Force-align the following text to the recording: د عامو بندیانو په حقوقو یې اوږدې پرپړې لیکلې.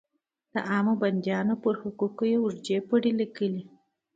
د 0.53 0.55
عامو 0.69 0.93
بندیانو 1.01 1.55
په 1.63 1.69
حقوقو 1.81 2.23
یې 2.31 2.37
اوږدې 2.43 2.77
پرپړې 2.87 3.11
لیکلې. 3.19 3.63